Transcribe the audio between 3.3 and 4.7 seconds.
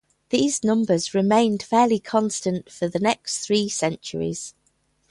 three centuries.